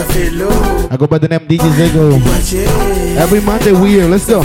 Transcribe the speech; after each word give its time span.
I 0.00 0.96
go 0.96 1.08
by 1.08 1.18
the 1.18 1.26
name 1.26 1.40
DJ 1.40 1.68
Zego. 1.74 2.14
Every 3.18 3.40
Monday 3.40 3.72
we 3.72 3.88
here. 3.98 4.06
Let's 4.06 4.26
go. 4.28 4.38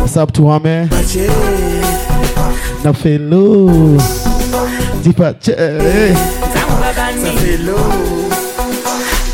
What's 0.00 0.18
up, 0.18 0.32
Tuame? 0.32 0.84
Na 2.84 2.92
felo. 2.92 3.96
Dipache. 5.02 5.56
Tafelo. 7.24 7.78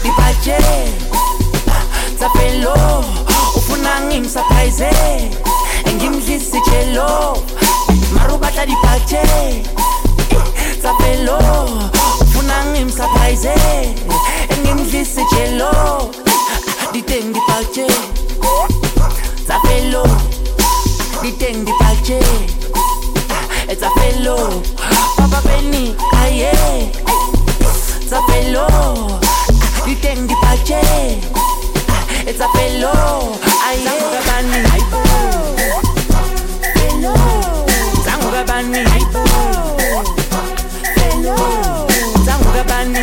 Dipache. 0.05 0.59
Tafelo. 2.21 3.05
Ufuna 3.57 4.01
ngimsurprise. 4.07 4.91
Ngimdlisi 5.97 6.61
chelo. 6.71 7.37
Marubata 8.15 8.65
dipache. 8.67 9.23
Tafelo. 10.83 11.39
Ufuna 12.21 12.65
ngimsurprise. 12.73 13.55
Ngimdlisi 14.65 15.21
chelo. 15.31 15.71
Diteng 16.93 17.33
dipache. 17.37 17.87
Tafelo. 19.47 20.05
Diteng 21.23 21.65
dipache. 21.65 22.21
It's 23.67 23.83
a 23.83 23.89
fellow, 23.97 24.63
Papa 25.17 25.41
Penny, 25.49 25.97
aye, 26.13 26.93
it's 27.97 28.13
a 28.13 28.21
fellow, 28.29 29.19
you 29.89 29.95
think 29.97 30.29
the 30.29 30.37
pache, 30.43 31.19
it's 32.29 32.41
a 32.41 32.49
fellow, 32.53 33.33
aye, 33.65 33.89
Bani, 34.29 34.69
fellow, 36.77 37.17
Zanguga 38.05 38.43
Bani, 38.47 38.85
fellow, 40.95 41.89
Zanguga 42.27 42.63
Bani, 42.69 43.03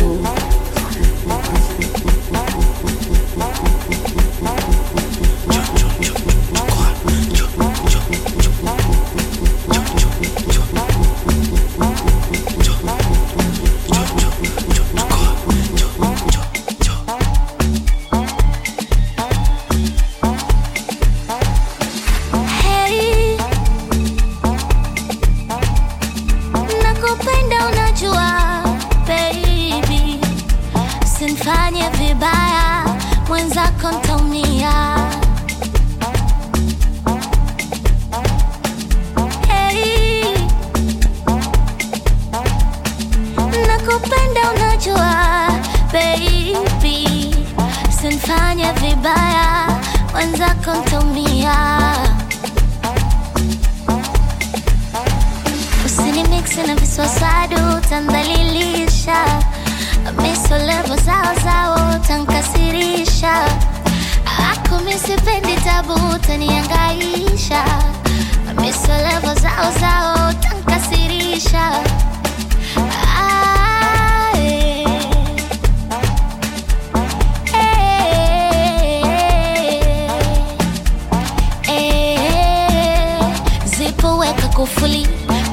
kufuli 84.61 85.07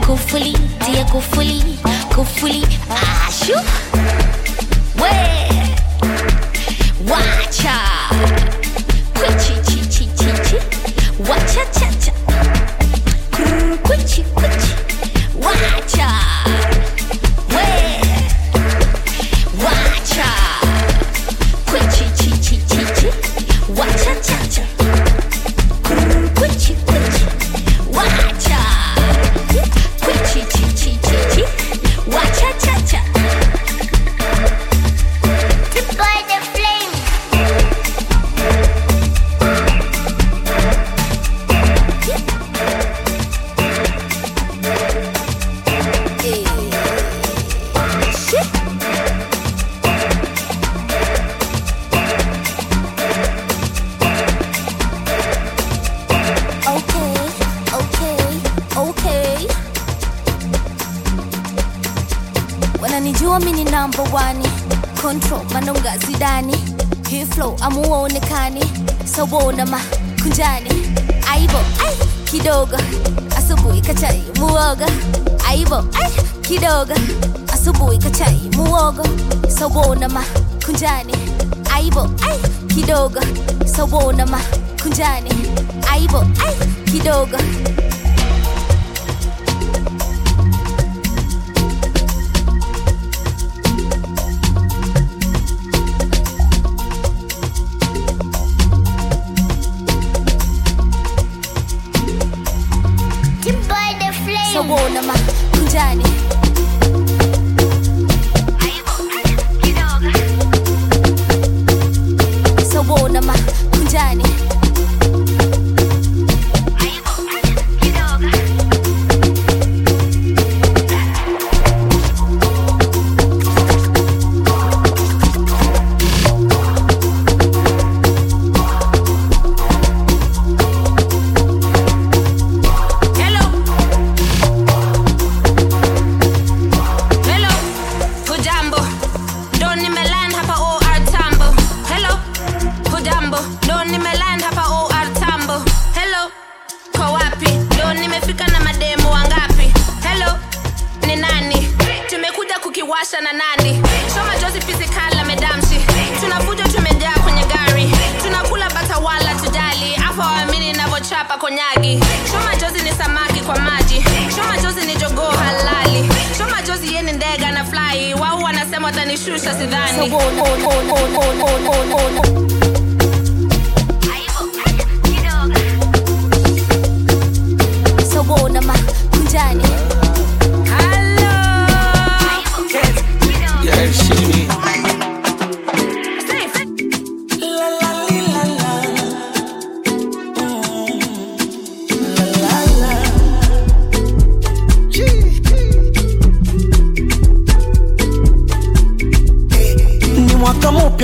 kufuli 0.06 0.52
tia 0.86 1.04
kufuli 1.04 1.62
kufuli 2.14 2.66
ashu. 3.28 3.52
We 4.96 5.08
wacha 5.10 5.37
unanijua 62.98 63.40
mini 63.40 63.64
namba 63.64 64.02
wani 64.12 64.48
control 65.02 65.40
manonga 65.52 65.98
zidani 65.98 66.56
hii 67.10 67.24
flow 67.26 67.56
amuonekani 67.60 68.64
sobona 69.16 69.66
makunjani 69.66 70.70
aibo 71.32 71.58
ai 71.58 71.96
kidogo. 72.24 72.76
Asubuhi 73.38 73.80
kachai 73.80 74.22
muoga 74.38 74.86
aibo 75.48 75.76
ai 75.76 76.12
kidogo. 76.42 76.94
Asubuhi 77.52 77.98
kachai 77.98 78.50
muogo. 78.56 79.02
Sobona 79.58 80.08
makunjani 80.08 81.14
aibo 81.74 82.00
ai 82.00 82.38
kidogo. 82.74 83.20
Ma 84.30 84.40
kunjani. 84.82 85.30
Aibo 85.92 86.18
ai 86.18 86.56
kidogo. 86.92 87.36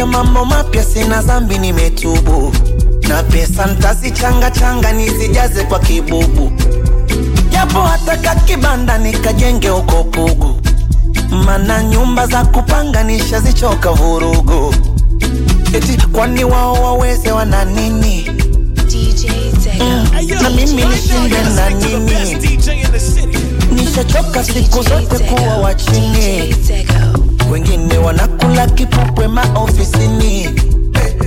kwenye 0.05 0.17
mambo 0.17 0.45
mapya, 0.45 0.85
sina 0.85 1.23
zambi, 1.23 1.59
nimetubu. 1.59 2.53
Na 3.09 3.23
pesa 3.23 3.67
ntazichanga 3.67 4.51
changa 4.51 4.93
nizijaze 4.93 5.63
kwa 5.65 5.79
kibubu, 5.79 6.53
japo 7.51 7.81
hata 7.83 8.17
kakibanda 8.17 8.99
nikajenge 8.99 9.71
uko 9.71 10.05
Pugu, 10.05 10.61
mana 11.45 11.83
nyumba 11.85 12.27
za 12.27 12.45
kupanga 12.45 13.03
nishazichoka 13.05 13.91
vurugu. 13.93 14.75
Eti 15.73 16.07
kwani 16.13 16.45
wao 16.45 16.73
waweze 16.73 17.33
wana 17.33 17.65
nini? 17.65 18.31
Mm, 19.81 20.09
na 20.43 20.51
mimi 20.51 20.85
nishinde 20.85 21.43
na 21.57 21.71
nini? 21.71 22.37
Nishachoka 23.73 24.45
siku 24.45 24.83
zote 24.83 25.19
kuwa 25.25 25.57
wachini 25.57 26.55
wengine 27.53 27.99
wanakula 27.99 28.67
kipupwe 28.67 29.29
maofisini. 29.29 30.61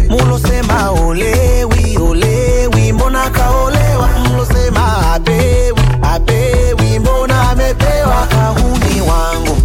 Mulosema 0.10 0.92
olewi 0.92 1.98
olewi, 1.98 2.94
mbona 2.94 3.30
kaolewa? 3.30 4.10
Mlosema 4.34 5.14
apewi 5.14 5.80
apewi, 6.02 7.00
mbona 7.00 7.50
amepewa? 7.50 8.28
Kahuni 8.28 9.02
wangu 9.02 9.58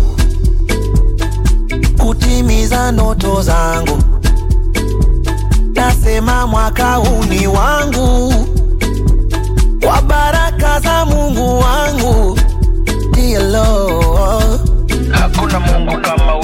kutimiza 1.99 2.93
ndoto 2.93 3.43
zangu, 3.43 3.99
nasema 5.75 6.47
mwaka 6.47 6.95
huni 6.95 7.47
wangu 7.47 8.35
kwa 9.85 10.03
baraka 10.03 10.81
za 10.81 11.05
Mungu 11.05 11.61
wangu, 11.61 12.39
dear 13.13 13.67
hakuna 15.11 15.61
Mungu 15.61 16.01
kama 16.01 16.37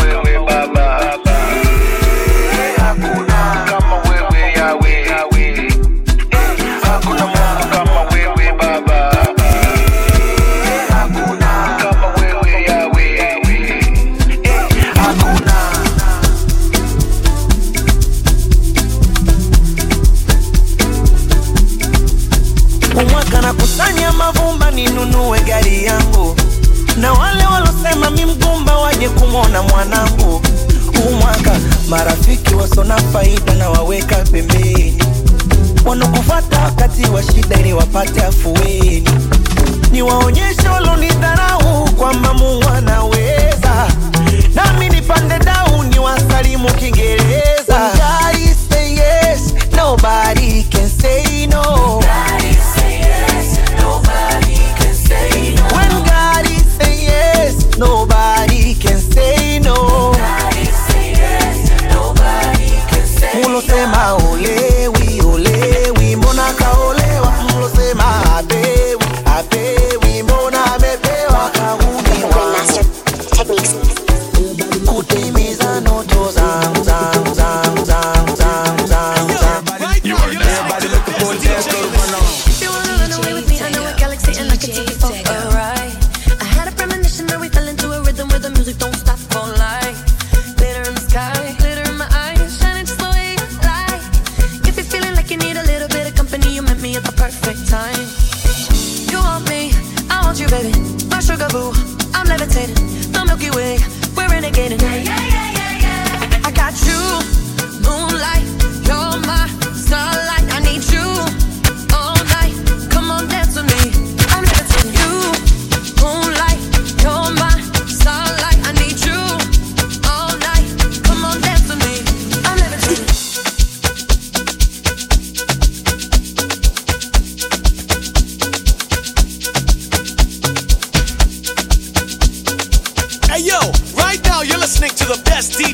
saber. 69.43 69.78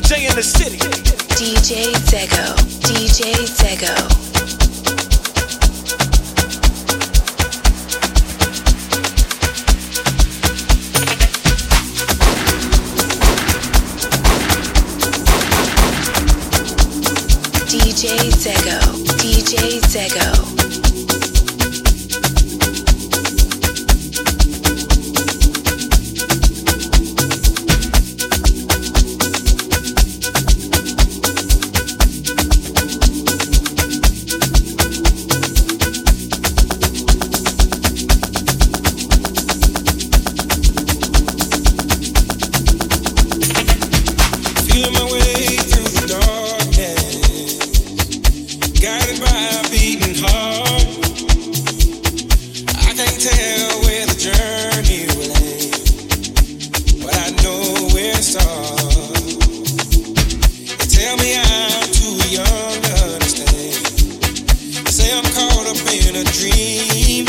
DJ 0.05 0.29
in 0.29 0.35
the 0.35 0.43
city. 0.43 0.77
DJ 1.35 1.91
Zego. 2.05 2.55
DJ 2.81 3.33
Zego. 3.47 3.95
DJ 17.65 18.29
Zego. 18.29 18.77
DJ 19.17 19.79
Zego. 19.87 20.54
Dream. 66.75 67.25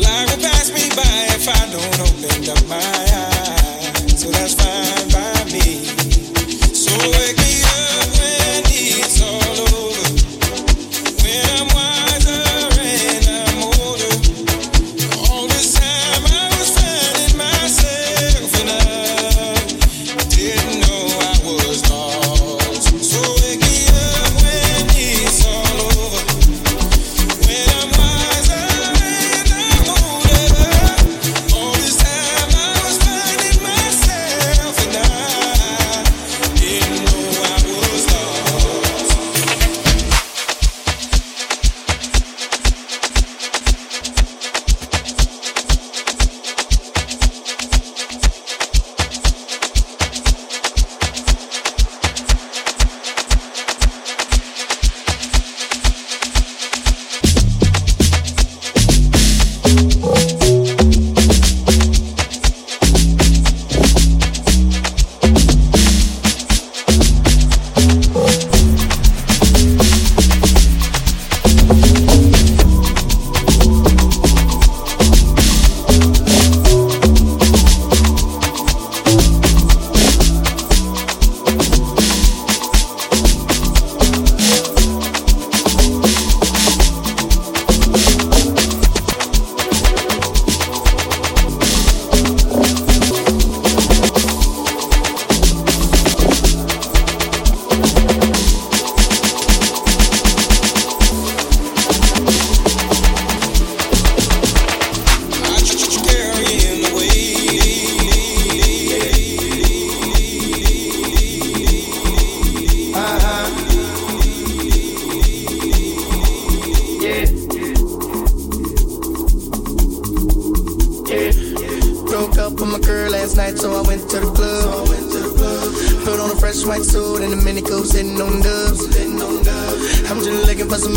Life 0.00 0.28
will 0.30 0.42
pass 0.42 0.70
me 0.72 0.88
by 0.96 1.14
if 1.36 1.48
I 1.48 1.62
don't 1.72 2.00
open 2.06 2.50
up 2.50 2.68
my 2.68 2.76
eyes. 2.76 4.20
So 4.20 4.30
that's 4.30 4.54
fine 4.54 4.81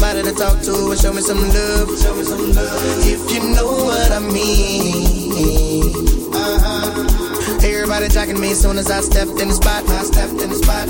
somebody 0.06 0.30
to 0.30 0.38
talk 0.38 0.62
to 0.62 0.92
and 0.92 1.00
show 1.00 1.14
me 1.14 1.22
some 1.22 1.42
love. 1.42 1.90
Show 1.98 2.14
me 2.14 2.24
some 2.24 2.54
love. 2.54 3.06
If 3.10 3.26
you 3.34 3.42
know 3.56 3.90
what 3.90 4.12
I 4.12 4.20
mean. 4.20 5.90
Uh-huh. 6.30 7.66
Everybody 7.66 8.10
jacking 8.10 8.40
me 8.40 8.52
as 8.52 8.62
soon 8.62 8.78
as 8.78 8.92
I 8.92 9.02
stepped 9.02 9.42
in 9.42 9.48
the 9.50 9.54
spot. 9.58 9.88
I 9.90 10.04
stepped 10.04 10.38
in 10.42 10.50
the 10.50 10.60
spot. 10.62 10.88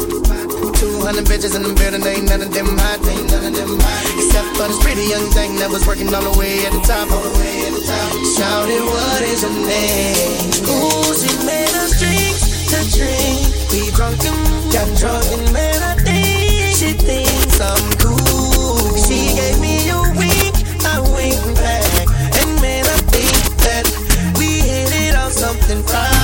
200 0.75 1.23
bitches 1.25 1.55
in 1.55 1.63
the 1.63 1.71
building, 1.79 2.03
ain't 2.03 2.27
none 2.27 2.41
of 2.41 2.51
them 2.51 2.67
hot, 2.67 2.99
ain't 3.07 3.31
none 3.31 3.45
of 3.45 3.55
them 3.55 3.79
hot. 3.79 4.03
Except 4.19 4.49
for 4.57 4.67
this 4.67 4.79
pretty 4.83 5.07
young 5.07 5.23
thing 5.31 5.55
that 5.63 5.69
was 5.71 5.87
working 5.87 6.11
all 6.13 6.23
the 6.23 6.35
way 6.35 6.65
at 6.67 6.73
the 6.75 6.83
top, 6.83 7.07
all 7.07 7.23
the 7.23 7.31
way 7.39 7.55
at 7.67 7.71
the 7.71 7.83
top. 7.87 8.11
Shouted, 8.35 8.83
what 8.83 9.21
is 9.23 9.41
her 9.47 9.55
name? 9.63 10.43
Ooh, 10.67 11.15
she 11.15 11.31
made 11.47 11.75
us 11.79 11.95
drinks 11.95 12.43
to 12.67 12.79
drink. 12.91 13.47
We 13.71 13.95
drunk 13.95 14.19
and 14.27 14.39
got 14.75 14.87
drunk 14.99 15.23
and 15.31 15.47
man, 15.55 15.79
I 15.79 15.95
think 16.03 16.75
she 16.75 16.91
thinks 16.99 17.61
I'm 17.61 17.87
cool. 18.03 18.14
It 25.67 25.95
on 25.95 26.14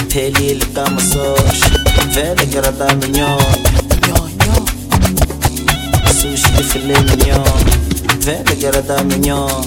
Peli 0.09 0.55
lika 0.55 0.85
masosh 0.91 1.61
Vela 2.13 2.45
Garada 2.47 2.95
Mignon 3.01 3.39
Sushi 6.13 6.63
filet 6.63 7.03
mignon 7.09 7.65
Vele 8.21 8.55
garada 8.61 9.05
mignon 9.05 9.65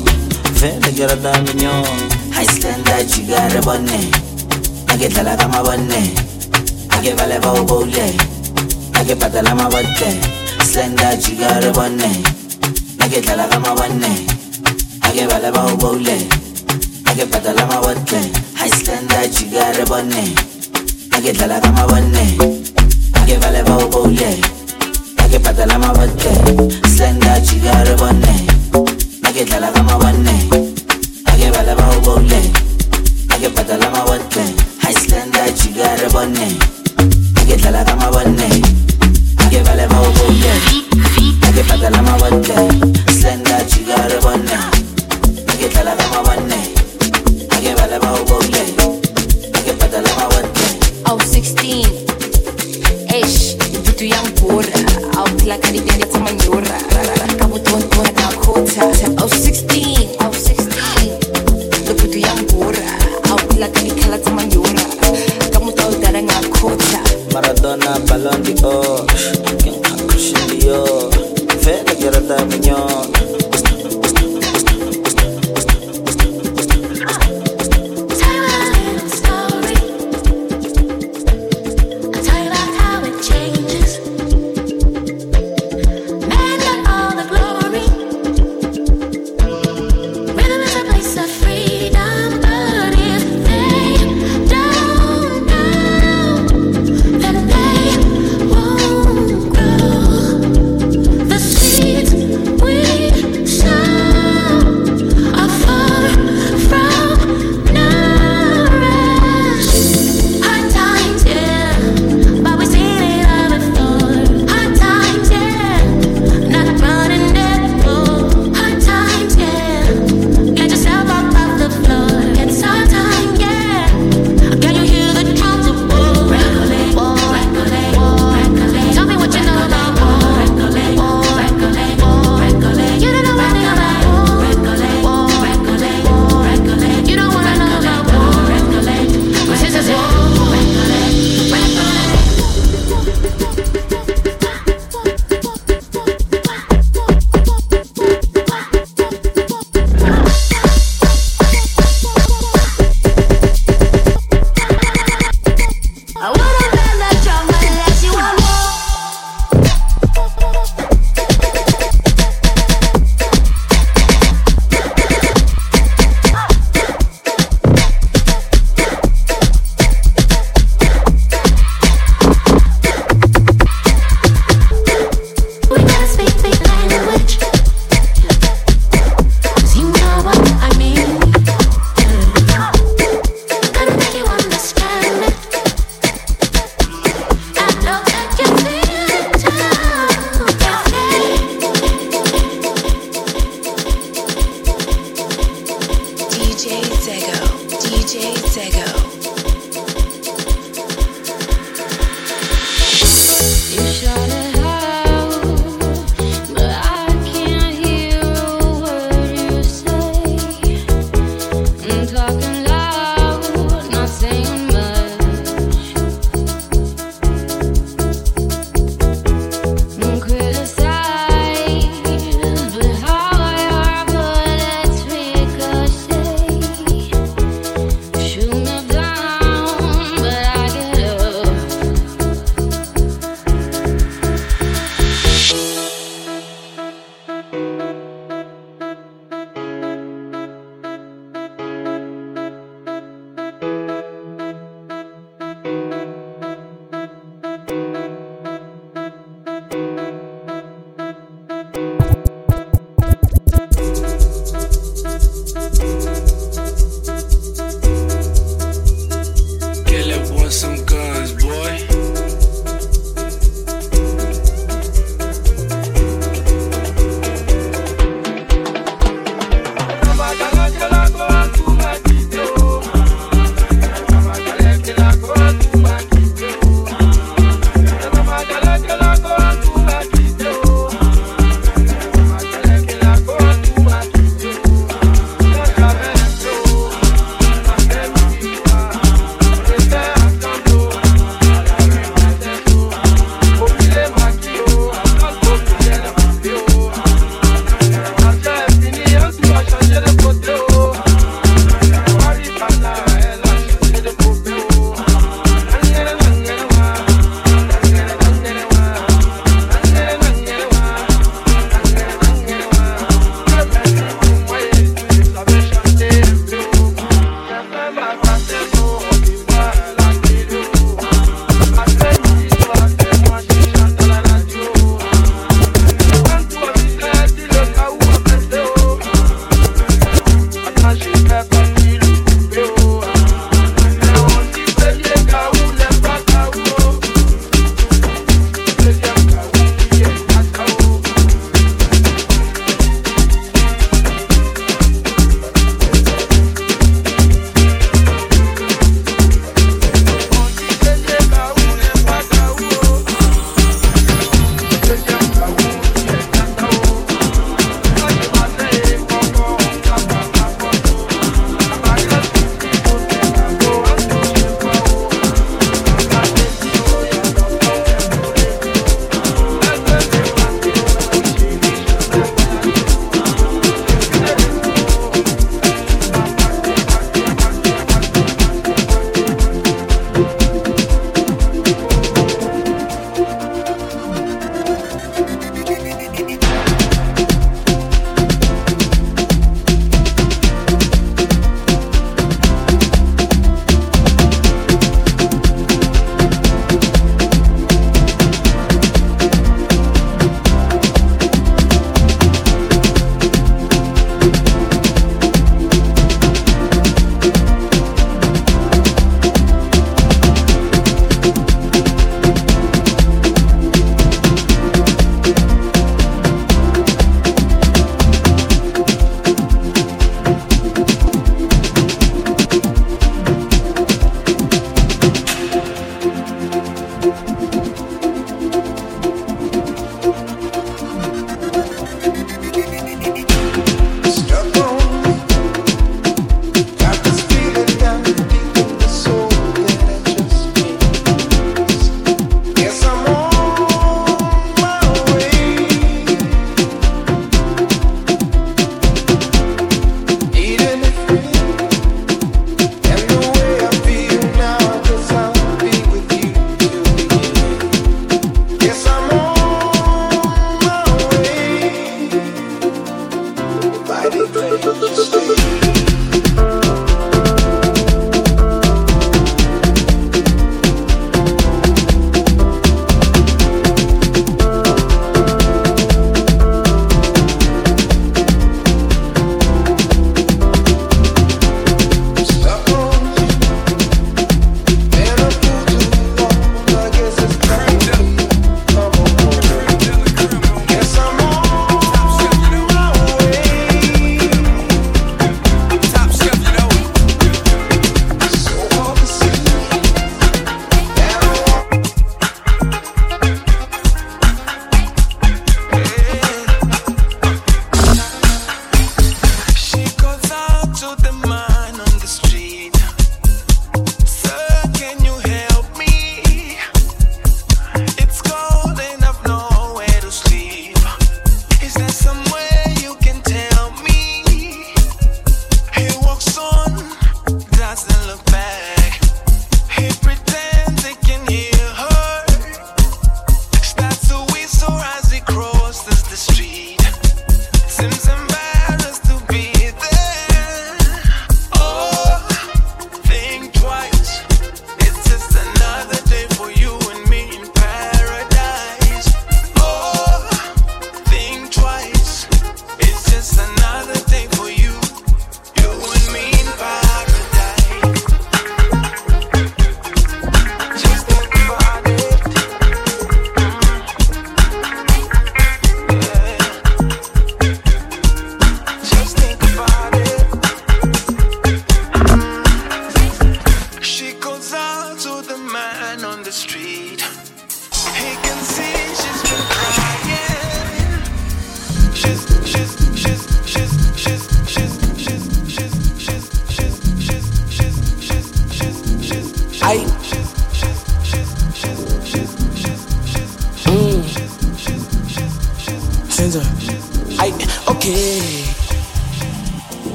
Vele 0.53 0.91
garada 0.95 1.41
mignon 1.43 2.09
Iceland 2.37 2.85
chigare 3.09 3.61
bonne. 3.65 4.11
Age 4.89 5.09
tala 5.13 5.35
kama 5.37 5.63
bonne. 5.63 6.13
Age 6.91 7.15
vale 7.15 7.39
ba 7.41 7.53
ubole 7.53 8.13
Age 8.95 9.15
patala 9.15 9.55
ma 9.55 9.69
botte 9.69 10.09
Slenda 10.63 11.17
chigare 11.17 11.73
bonne. 11.73 12.23
Age 13.01 13.21
tala 13.25 13.47
kama 13.49 13.75
bonne 13.75 14.36
ake 15.17 15.27
balaba 15.27 15.65
ubaule 15.73 16.27
ake 17.05 17.25
patalama 17.25 17.79
watle 17.81 18.19
high 18.53 18.69
standard 18.69 19.31
chigare 19.31 19.85
bonne 19.85 20.35
ake 21.11 21.33
talakama 21.33 21.87
bonne 21.87 22.37
ake 23.13 23.37
balaba 23.41 23.77
ubaule 23.85 24.37
ake 25.17 25.39
patalama 25.39 25.91
watle 25.93 26.69
standard 26.95 27.43
chigare 27.45 27.95
bonne 27.97 28.47
ake 29.23 29.45
talakama 29.45 29.97
bonne 29.97 30.35
ake 31.25 31.51
balaba 31.51 31.97
ubaule 31.97 32.41
ake 33.29 33.49
patalama 33.49 34.03
watle 34.05 34.43
high 34.81 34.93
standard 34.93 35.55
chigare 35.55 36.09
bonne 36.13 36.47
ake 37.41 37.57
talakama 37.57 38.11
bonne 38.11 38.49
ake 39.37 39.59
balaba 39.65 39.97
ubaule 40.01 40.53
ake 41.49 41.63
patalama 41.63 42.15
watle 42.21 42.69
standard 43.17 43.67
chigare 43.67 44.19
bonne 44.21 44.57
Eish, 53.99 54.03
mvuto 54.03 54.15
ya 54.15 54.23
mpura 54.23 54.73
Au 55.17 55.29
tila 55.29 55.57
karibia 55.57 56.05
ta 56.05 56.19
manyura 56.19 56.81
Kabu 57.39 57.59
tontora 57.59 58.11
na 58.11 58.27
kota 58.37 58.81
Au 58.81 59.27
16, 59.27 60.07
au 60.19 60.31
16 60.31 61.91
Mvuto 61.91 62.17
ya 62.19 62.35
mpura 62.35 62.79
Au 63.31 63.39
tila 63.47 63.67
karibia 63.67 64.17
ta 64.23 64.29
manyura 64.31 64.81
Kamu 65.51 65.71
tau 65.71 65.91
dara 66.01 66.21
nga 66.23 66.33
kota 66.33 66.99
Maradona 67.33 67.99
Ballon 68.07 68.43
d'Or. 68.61 69.05
Quem 69.63 69.73
Cushion 70.07 70.59
Dior 70.59 71.09
Vela 71.61 71.93
Garada 71.99 72.45
Mignon 72.45 72.87
Freedom, 73.07 73.17
but 73.17 73.23
if 73.23 73.26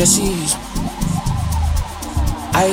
así. 0.00 0.32
Ay, 2.52 2.72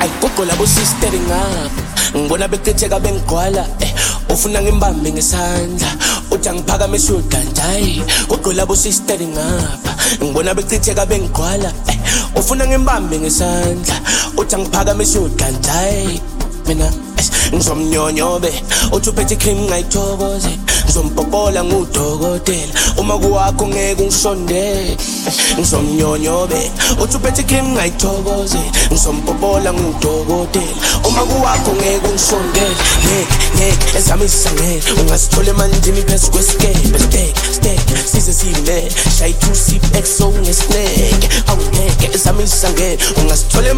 ay, 0.00 0.10
coco 0.20 0.44
la 0.44 0.54
busiste 0.54 1.06
en 1.08 1.26
up. 1.26 2.28
Buena 2.28 2.46
vez 2.46 2.60
que 2.60 2.74
llega 2.74 2.98
ven 2.98 3.18
koala, 3.20 3.66
eh. 3.80 3.94
Ufunan 4.28 4.66
en 4.66 4.78
bambi 4.78 5.10
en 5.10 5.22
sanda. 5.22 5.86
Uchang 6.30 6.62
paga 6.62 6.86
me 6.86 6.98
sultan 6.98 7.52
chai. 7.52 8.02
Coco 8.28 8.52
la 8.52 8.64
busiste 8.64 9.14
en 9.14 9.32
up. 9.32 10.32
Buena 10.32 10.54
vez 10.54 10.66
que 10.66 10.78
llega 10.78 11.04
ven 11.04 11.28
koala, 11.28 11.72
eh. 11.88 11.98
Ufunan 12.38 12.72
en 12.72 12.84
bambi 12.84 13.16
en 13.16 13.30
sanda. 13.30 14.00
Uchang 14.36 14.66
paga 14.70 14.94
me 14.94 15.04
sultan 15.04 15.60
chai. 15.60 16.20
Mena, 16.66 16.88
es, 17.18 17.30
eh, 17.52 17.60
som 17.60 17.90
nyonyo 17.90 18.38
be. 18.40 18.52
Ochu 18.92 19.12
peti 19.12 19.36
kim 19.36 19.66
ngai 19.66 19.84
chobo 19.88 20.38
ngizompopola 20.92 21.64
ngudokotela. 21.64 22.72
Uma 22.98 23.18
kuwakho 23.18 23.68
ngeke 23.68 24.02
ungisondele 24.02 24.96
ngizomnyonyobe 25.58 26.70
uthi 27.02 27.16
uphethe 27.16 27.42
cream 27.42 27.72
ngayithokoze. 27.72 28.58
Ngizompopola 28.92 29.72
ngudokotela. 29.72 30.76
Uma 31.08 31.22
kuwakho 31.24 31.72
ngeke 31.72 32.06
ungisondele 32.08 32.76
ngeke 33.04 33.36
ngeke 33.56 33.98
ezami 33.98 34.26
zisangele 34.26 34.82
ungasithole 35.00 35.50
emanzini 35.50 36.02
phezu 36.02 36.30
kwesikebe 36.30 36.98
stek 36.98 37.36
stek 37.52 37.80
size 38.12 38.32
sime 38.32 38.90
shayi 39.18 39.34
two 39.34 39.54
sip 39.54 39.96
exo 39.96 40.28
ngesineke 40.28 41.28
awungeke 41.46 42.10
ezami 42.14 42.46
zisangele 42.46 42.98
ungasithole 43.16 43.74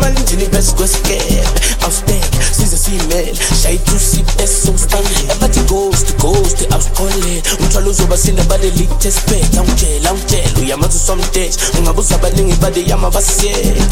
phezu 0.50 0.74
kwesikebe 0.74 1.44
afstek 1.86 2.24
sizesimele 2.56 3.34
shaye 3.62 3.78
tusipes 3.78 4.62
somstandle 4.66 5.32
abathi 5.32 5.60
ghost 5.60 6.62
akuqole 6.70 7.42
umthwalo 7.60 7.90
uzoba 7.90 8.16
sindabale 8.16 8.70
litespect 8.70 9.58
angitshela 9.58 10.10
angitshela 10.10 10.60
uyamazi 10.62 10.96
uswamdesha 10.96 11.58
ungabuza 11.78 12.14
abaningi 12.14 12.56
bade 12.56 12.84
yama 12.86 13.10
basiyele 13.10 13.82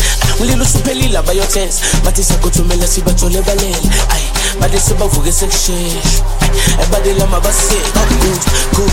umlilo 0.40 0.64
usuphelile 0.64 1.18
abayotesa 1.18 1.84
bathi 2.04 2.24
sakuthumela 2.24 2.86
sibathole 2.86 3.42
balele 3.42 3.90
ayi 4.14 4.28
bade 4.60 4.80
sebavuke 4.80 5.32
sekushesha 5.32 6.22
ebade 6.82 7.14
lama 7.14 7.40
basiyele 7.40 7.88
good 8.20 8.42
good 8.76 8.92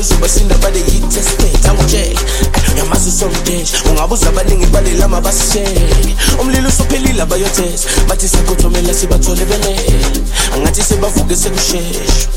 days. 0.00 0.20
We're 0.20 0.28
sindabale 0.28 0.80
yitespect 0.80 1.66
angitshela 1.66 2.20
uyamazi 2.74 3.08
uswamdesha 3.08 3.76
ungabuza 3.90 4.28
abaningi 4.28 4.66
bade 4.66 4.94
lama 4.94 5.20
basiyele 5.20 6.16
umlilo 6.40 6.68
usuphelile 6.68 7.22
abayotesa 7.22 7.39
yotes 7.40 7.86
bathi 8.08 8.28
sakuthumela 8.28 8.94
sibathole 8.94 9.44
belele 9.44 10.20
angathi 10.54 10.82
sebavuke 10.82 11.36
sekushesha 11.36 12.28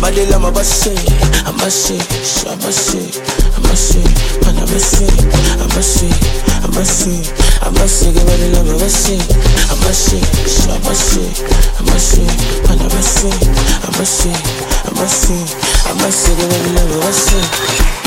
balela 0.00 0.36
amabashe 0.36 0.94
amashesha 1.48 2.52
amashe 2.52 3.02
amashe 3.56 4.02
banabashe 4.42 5.06
amashe 5.64 6.08
amashe 6.64 7.14
amasheke 7.66 8.20
balela 8.28 8.60
amabashe 8.60 9.18
amashesha 9.72 10.70
amashe 10.76 11.24
amashe 11.80 12.24
banabashe 12.68 13.30
amashe 13.88 14.32
amashe 14.88 15.38
amasheke 15.90 16.44
balela 16.50 16.80
amabashe 16.80 17.97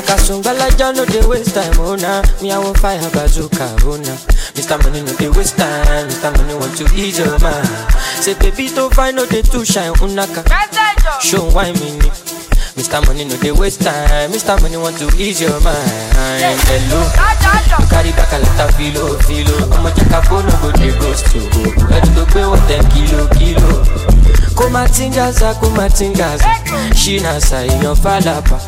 mabashe 0.00 0.32
Nakasungala 0.32 0.70
ja 0.78 0.92
no 0.92 1.04
dey 1.06 1.22
waste 1.26 1.54
time, 1.54 1.78
oh 1.80 1.94
nah. 1.96 2.22
Me 2.42 2.50
I 2.52 2.58
want 2.58 2.78
fire 2.78 2.98
bazooka, 3.10 3.66
oh 3.84 3.96
nah. 3.96 4.16
Mr. 4.54 4.82
Money 4.82 5.02
no 5.02 5.12
dey 5.16 5.28
waste 5.28 5.56
time, 5.56 6.08
Mr. 6.08 6.36
Money 6.36 6.54
want 6.54 6.76
to 6.76 6.84
ease 6.94 7.18
your 7.18 7.38
mind. 7.38 7.66
Say 8.20 8.34
baby 8.34 8.68
to 8.70 8.90
find 8.90 9.16
no 9.16 9.26
dey 9.26 9.42
too 9.42 9.64
shine, 9.64 9.90
oh, 9.90 10.06
unaka. 10.06 10.44
Show 11.20 11.50
why 11.50 11.72
me 11.72 11.98
ni. 11.98 12.10
Mr. 12.80 13.04
Money 13.06 13.24
no 13.26 13.34
they 13.36 13.52
waste 13.52 13.82
time, 13.82 14.30
Mr. 14.32 14.60
Money 14.62 14.76
want 14.78 14.96
to 14.98 15.06
ease 15.20 15.40
your 15.42 15.52
mind. 15.60 15.84
Hello, 16.16 17.04
you 17.04 17.86
carry 17.88 18.10
back 18.12 18.32
a 18.32 18.38
lot 18.40 18.60
of 18.68 18.74
filo, 18.74 19.18
filo. 19.20 19.52
I'ma 19.76 19.90
check 19.92 20.08
a 20.10 20.22
phone, 20.24 20.46
no 20.46 20.56
go 20.64 20.72
dey 20.72 20.90
ghost 20.98 21.28
you. 21.34 21.44
Ready 21.86 22.08
to 22.16 22.24
pay 22.32 22.46
what 22.48 22.60
ten 22.68 22.82
kilo, 22.90 23.28
kilo. 23.36 23.84
kumatingaza 24.60 25.54
kumatingaza 25.60 26.44
ṣínàṣà 27.00 27.58
èèyàn 27.64 27.96
fàlàpà 28.02 28.58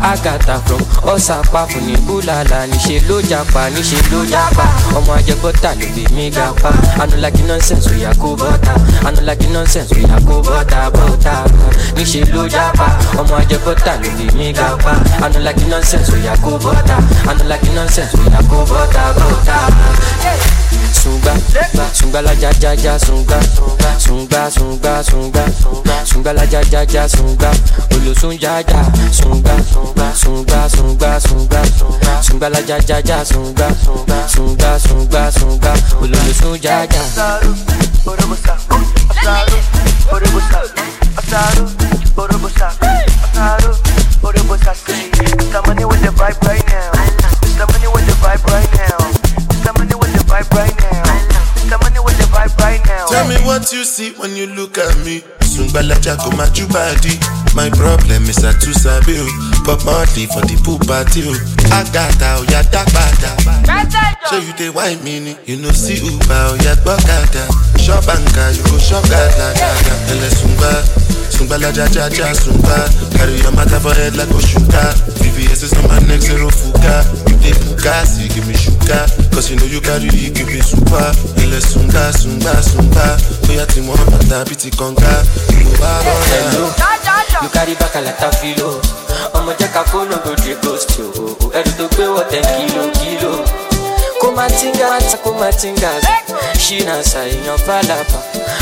àgàtà 0.00 0.56
from 0.66 0.80
ọ̀sàpá 1.12 1.66
fún 1.68 1.82
ní 1.86 1.94
búlàlà 2.06 2.58
níṣẹ́ 2.72 3.04
ló 3.08 3.20
japa 3.30 3.68
níṣẹ́ 3.74 4.02
ló 4.12 4.24
japa 4.32 4.64
ọmọ 4.96 5.12
ajẹgbọ́ta 5.18 5.70
ló 5.80 5.86
fi 5.94 6.04
mí 6.16 6.30
ga 6.30 6.46
pa 6.62 6.70
anulagi 7.02 7.42
nonsense 7.42 7.86
we 7.90 7.96
oya 8.00 8.12
kó 8.14 8.32
bọ́ta 8.40 8.72
anulagi 9.06 9.46
nonsense 9.52 9.92
oya 9.94 10.16
kó 10.28 10.40
bọ́ta 10.46 10.80
bọ́ta 10.94 11.34
níṣẹ́ 11.96 12.32
ló 12.34 12.48
japa 12.48 12.86
ọmọ 13.20 13.34
ajẹgbọ́ta 13.42 13.61
butter, 13.64 13.96
no 14.00 14.08
leave 14.18 14.34
me 14.34 14.52
gapa. 14.52 14.92
I 15.22 15.28
don't 15.30 15.44
like 15.44 15.56
the 15.56 15.68
nonsense, 15.68 16.10
we 16.12 16.26
are 16.28 16.36
cool 16.38 16.58
butter. 16.58 16.98
I 17.28 17.34
don't 17.36 17.48
like 17.48 17.60
the 17.60 17.72
nonsense, 17.74 18.12
we 18.14 18.26
are 18.34 18.42
cool 18.50 18.66
butter, 18.66 19.14
butter. 19.14 19.62
Sunga, 21.02 21.34
sunga 21.92 22.20
la 22.22 22.32
ja 22.34 22.50
ja 22.60 22.72
ja 22.74 22.98
sunga, 22.98 23.40
sunga 23.98 24.50
sunga 24.50 25.02
sunga, 25.02 25.44
sunga 26.04 26.32
la 26.32 26.44
ja 26.44 26.60
ja 26.70 26.84
ja 26.84 27.08
sunga, 27.08 27.50
olo 27.90 28.14
sunja 28.14 28.62
ja 28.62 28.84
sunga, 29.10 29.56
sunga 30.14 30.68
sunga 30.68 31.18
sunga, 31.20 31.62
sunga 32.22 32.48
la 32.50 32.60
ja 32.60 32.78
ja 32.86 32.98
ja 33.04 33.24
sunga, 33.24 33.68
sunga 34.28 34.78
sunga 34.78 35.32
sunga, 35.32 35.72
olo 36.00 36.18
sunja 36.40 36.86
ja. 36.86 37.02
Asaru, 37.02 37.54
borobusa, 38.04 38.54
asaru, 39.10 39.58
borobusa, 40.08 40.62
asaru, 41.16 41.66
borobusa. 42.14 42.41
Me. 55.04 55.22
Sungbalaja 55.40 56.16
go 56.24 56.30
my 56.36 56.48
body. 56.72 57.18
My 57.54 57.68
problem 57.70 58.24
is 58.28 58.42
I 58.44 58.52
too 58.58 58.72
sabi 58.72 59.18
o. 59.18 59.26
But 59.64 59.84
monthly 59.84 60.26
for 60.26 60.40
the 60.42 60.56
pool 60.64 60.78
party 60.78 61.22
oh. 61.26 61.32
o. 61.32 61.74
Agata 61.74 62.40
o 62.40 62.42
ya 62.50 62.62
dagbada. 62.72 63.30
So 64.28 64.38
you 64.38 64.52
dey 64.54 64.70
whine 64.70 65.02
me 65.04 65.20
ni. 65.20 65.36
You 65.46 65.56
know 65.60 65.70
see 65.70 65.98
Uber 66.00 66.48
o 66.50 66.54
ya 66.64 66.74
gbọ́kada. 66.82 67.44
Shop 67.78 68.04
anka 68.08 68.50
you 68.56 68.62
go 68.70 68.78
shop 68.78 69.04
gada 69.08 69.52
gada. 69.54 69.94
Ẹlẹ 70.12 70.30
sungba. 71.32 71.56
Sungbalaja 71.58 71.86
ja 71.94 72.08
ja 72.08 72.34
sungba. 72.34 72.88
Carry 73.16 73.40
your 73.42 73.52
matter 73.52 73.80
for 73.80 73.94
head 73.94 74.16
like 74.16 74.28
Oshuka. 74.28 74.82
VVS 75.20 75.62
is 75.64 75.72
on 75.74 75.88
my 75.88 75.98
neck 76.06 76.20
zero 76.20 76.48
fuga. 76.50 77.04
You 77.28 77.36
dey 77.40 77.52
Bugatti 77.64 78.28
give 78.34 78.46
me 78.46 78.54
sugar. 78.54 79.06
Cause 79.32 79.50
you 79.50 79.56
know 79.56 79.66
you 79.66 79.80
carry 79.80 80.08
it 80.08 80.34
give 80.34 80.46
me 80.48 80.60
super. 80.60 81.12
Ẹlẹ 81.42 81.60
sunga 81.60 82.12
sunga 82.12 82.54
sunga. 82.62 83.16
Bóyá 83.46 83.66
tí 83.66 83.80
wọ́n 83.80 84.04
bàtà 84.12 84.44
bí 84.48 84.54
ti 84.56 84.70
kànga. 84.70 85.12
Ìlú 85.50 85.70
wa 85.80 85.90
bọ̀ 86.04 86.16
Hello, 86.30 86.64
you 87.42 87.48
carry 87.50 87.74
back 87.74 87.94
a 87.96 88.00
lot 88.00 88.22
of 88.22 88.34
filo. 88.40 88.80
ọmọ 89.34 89.52
jẹ́ 89.58 89.68
ká 89.74 89.82
fóònù 89.90 90.16
go 90.24 90.34
dey 90.44 90.54
ghost 90.62 90.90
you. 90.98 91.36
ẹ̀rù 91.54 91.72
tó 91.78 91.84
gbé 91.96 92.04
wọ̀ 92.14 92.24
ten 92.30 92.42
kilo 92.56 92.84
kilo. 93.00 93.44
kó 94.20 94.30
má 94.36 94.46
tinga 94.48 94.88
kó 95.24 95.30
má 95.40 95.50
tinga 95.60 95.90
ṣínà 96.64 96.94
ṣàìyàn 97.02 97.58
fàlàpà. 97.66 98.18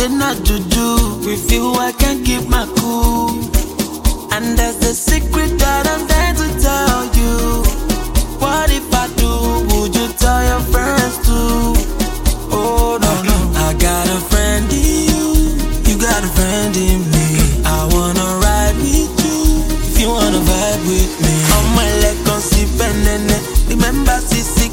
Shey 0.00 0.08
na 0.08 0.32
juju. 0.32 1.20
With 1.26 1.52
you 1.52 1.74
I 1.74 1.92
can't 1.92 2.24
keep 2.24 2.48
my 2.48 2.64
cool. 2.76 3.36
And 4.32 4.56
the 4.56 4.72
There's 4.72 4.80
a 4.88 4.94
secret 4.94 5.58
that 5.60 5.84
I'm 5.92 6.06
dying 6.08 6.36
to 6.40 6.48
tell 6.56 7.04
you. 7.20 7.36
What 8.40 8.72
if 8.72 8.88
I 8.94 9.12
do? 9.20 9.32
Would 9.68 9.92
you 9.94 10.08
tell 10.16 10.42
your 10.50 10.64
friends 10.72 11.20
too? 11.20 11.76
Oh 12.48 12.96
no 12.96 13.12
no, 13.28 13.38
I 13.60 13.76
got 13.76 14.08
a 14.08 14.20
friend 14.32 14.72
in 14.72 15.12
you. 15.12 15.26
You 15.84 16.00
got 16.00 16.24
a 16.24 16.30
friend 16.32 16.74
in 16.76 17.00
me. 17.12 17.26
I 17.68 17.84
wanna 17.92 18.24
ride 18.40 18.76
with 18.80 19.12
you. 19.20 19.38
If 19.84 20.00
you 20.00 20.08
wanna 20.08 20.40
vibe 20.48 20.82
with 20.88 21.14
me, 21.20 21.34
on 21.56 21.66
my 21.76 21.88
leg 22.00 22.16
on. 22.24 23.40
Remember 23.68 24.16
see 24.20 24.40
sick 24.40 24.72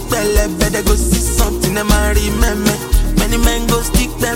better 0.58 0.84
go 0.84 0.96
see 0.96 1.20
something 1.20 1.74
that 1.74 1.86
man 1.86 2.16
remember. 2.16 2.87
A. 4.28 4.36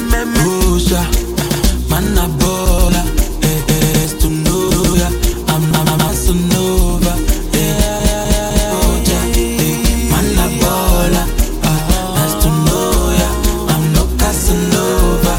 Eh 3.43 3.59
eh, 3.67 4.07
to 4.21 4.29
know 4.29 4.95
ya. 4.95 5.09
I'm 5.51 5.63
I'm 5.75 5.77
I'm 5.87 5.89
a 5.89 5.91
Casanova. 5.99 7.13
Yeah, 7.51 8.71
oh 8.71 9.03
eh, 9.03 10.07
man 10.11 10.39
a 10.39 10.47
baller. 10.61 11.27
Ah, 11.67 11.79
nice 12.15 12.35
to 12.43 12.49
know 12.63 13.11
ya. 13.19 13.29
I'm 13.67 13.83
no 13.91 14.03
Casanova. 14.15 15.35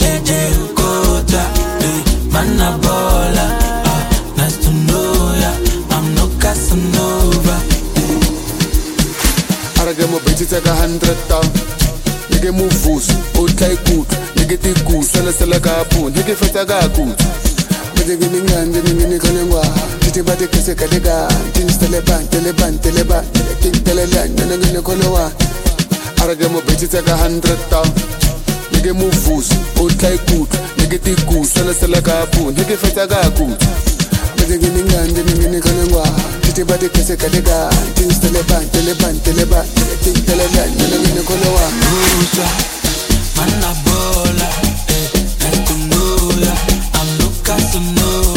Eh, 0.00 0.24
a. 2.80 3.44
Ah, 3.84 4.02
nice 4.38 4.56
to 4.64 4.72
know 4.72 5.36
ya. 5.36 5.52
I'm 5.90 6.14
no 6.14 6.28
Casanova. 6.40 7.56
tsaka 10.46 10.74
100 10.74 11.28
down 11.28 11.71
nike 12.42 12.50
mo 12.50 12.68
vusu 12.68 13.12
o 13.38 13.46
tla 13.48 13.72
ikut 13.72 14.08
nike 14.36 14.56
ti 14.56 14.74
ku 14.84 15.02
sele 15.04 15.32
sele 15.32 15.60
ka 15.60 15.84
pu 15.90 16.10
nike 16.10 16.34
fetsa 16.34 16.66
ka 16.66 16.88
ku 16.88 17.06
Bete 17.94 18.16
gini 18.16 18.40
ngan 18.42 18.72
gini 18.72 18.94
gini 18.98 19.18
kone 19.18 19.44
ngwa 19.44 19.62
Titi 20.00 20.22
bate 20.22 20.46
kese 20.46 20.74
kade 20.74 21.00
ga 21.00 21.28
Tin 21.52 21.68
stele 21.68 22.00
ban 22.00 22.26
tele 22.28 22.52
ban 22.52 22.78
tele 22.78 23.04
ban 23.04 23.24
King 23.62 23.84
tele 23.84 24.06
lan 24.06 24.34
Nana 24.34 24.56
gini 24.56 24.82
kone 24.82 25.06
wa 25.06 25.30
Arage 26.22 26.48
mo 26.48 26.60
bitch 26.66 26.88
tsaka 26.88 27.14
100 27.14 27.70
down 27.70 27.88
nike 28.72 28.92
mo 28.92 29.06
vusu 29.06 29.54
o 29.78 29.88
tla 29.88 30.10
ikut 30.10 30.50
nike 30.78 30.98
ti 30.98 31.14
ku 31.26 31.44
sele 31.44 31.74
sele 31.74 32.02
ka 32.02 32.26
Titi 36.52 36.64
bate 36.64 36.88
kese 36.90 37.16
kade 37.16 37.40
ga 37.40 37.70
Tin 37.94 38.10
stele 38.12 38.42
ban 38.44 38.68
tele 38.72 38.94
ban 39.00 39.16
tele 39.24 39.44
ban 39.46 39.64
King 40.04 40.20
tele 40.26 40.44
lan 40.54 40.68
Nana 40.76 40.96
gini 41.04 41.22
kone 41.24 41.48
wa 41.48 41.64
Rusa, 42.20 42.46
man 43.36 43.64
a 43.64 43.72
baller. 43.84 44.52
Eh, 44.92 45.08
nice 45.40 45.60
to 45.66 45.74
know 45.88 46.44
ya. 46.44 46.52
I'm 47.00 47.08
no 47.18 47.28
Casanova. 47.42 48.31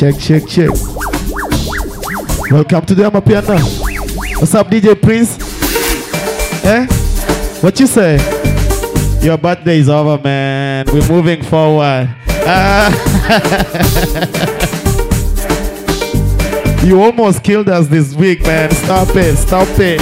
Check, 0.00 0.18
check, 0.18 0.48
check. 0.48 0.70
Welcome 2.50 2.86
to 2.86 2.94
the 2.94 3.02
Amapiano. 3.02 3.60
What's 4.40 4.54
up, 4.54 4.68
DJ 4.68 4.98
Prince? 4.98 5.36
Eh? 6.64 6.86
What 7.60 7.78
you 7.78 7.86
say? 7.86 8.16
Your 9.20 9.36
birthday 9.36 9.76
is 9.76 9.90
over, 9.90 10.18
man. 10.22 10.86
We're 10.90 11.06
moving 11.06 11.42
forward. 11.42 12.16
You 16.82 17.02
almost 17.02 17.44
killed 17.44 17.68
us 17.68 17.88
this 17.88 18.14
week, 18.14 18.40
man. 18.40 18.70
Stop 18.70 19.14
it. 19.14 19.36
Stop 19.36 19.68
it. 19.78 20.00